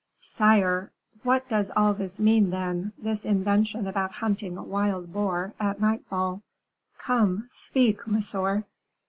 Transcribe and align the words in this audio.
"Sire" 0.23 0.91
"What 1.21 1.47
does 1.47 1.69
all 1.77 1.93
this 1.93 2.19
mean, 2.19 2.49
then, 2.49 2.91
this 2.97 3.23
invention 3.23 3.85
about 3.85 4.13
hunting 4.13 4.57
a 4.57 4.63
wild 4.63 5.13
boar 5.13 5.53
at 5.59 5.79
nightfall? 5.79 6.41
Come, 6.97 7.49
speak, 7.51 8.07
monsieur." 8.07 8.63